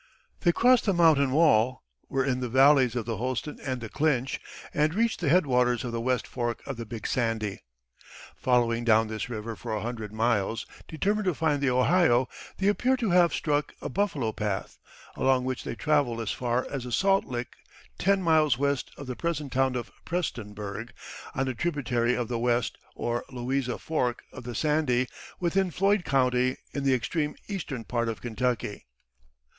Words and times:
They 0.39 0.51
crossed 0.51 0.85
the 0.85 0.95
mountain 0.95 1.29
wall, 1.29 1.83
were 2.09 2.25
in 2.25 2.39
the 2.39 2.49
valleys 2.49 2.95
of 2.95 3.05
the 3.05 3.17
Holston 3.17 3.59
and 3.63 3.79
the 3.81 3.87
Clinch, 3.87 4.41
and 4.73 4.95
reached 4.95 5.19
the 5.19 5.29
head 5.29 5.45
waters 5.45 5.83
of 5.83 5.91
the 5.91 6.01
West 6.01 6.25
Fork 6.25 6.63
of 6.65 6.77
the 6.77 6.87
Big 6.87 7.05
Sandy. 7.05 7.61
Following 8.35 8.83
down 8.83 9.09
this 9.09 9.29
river 9.29 9.55
for 9.55 9.75
a 9.75 9.81
hundred 9.81 10.11
miles, 10.11 10.65
determined 10.87 11.25
to 11.25 11.35
find 11.35 11.61
the 11.61 11.69
Ohio, 11.69 12.27
they 12.57 12.67
appear 12.67 12.97
to 12.97 13.11
have 13.11 13.31
struck 13.31 13.73
a 13.79 13.89
buffalo 13.89 14.31
path, 14.31 14.79
along 15.15 15.45
which 15.45 15.63
they 15.63 15.75
traveled 15.75 16.19
as 16.19 16.31
far 16.31 16.65
as 16.71 16.83
a 16.83 16.91
salt 16.91 17.25
lick 17.25 17.49
ten 17.99 18.23
miles 18.23 18.57
west 18.57 18.89
of 18.97 19.05
the 19.05 19.15
present 19.15 19.51
town 19.53 19.75
of 19.75 19.91
Prestonburg, 20.03 20.93
on 21.35 21.47
a 21.47 21.53
tributary 21.53 22.15
of 22.15 22.27
the 22.27 22.39
West 22.39 22.75
(or 22.95 23.23
Louisa) 23.29 23.77
Fork 23.77 24.23
of 24.33 24.45
the 24.45 24.55
Sandy, 24.55 25.07
within 25.39 25.69
Floyd 25.69 26.03
County, 26.05 26.57
in 26.73 26.83
the 26.85 26.93
extreme 26.95 27.35
eastern 27.47 27.83
part 27.83 28.09
of 28.09 28.19
Kentucky. 28.19 28.87